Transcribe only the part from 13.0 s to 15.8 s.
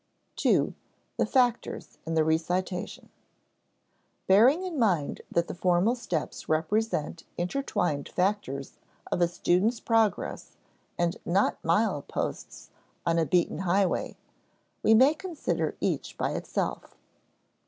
on a beaten highway, we may consider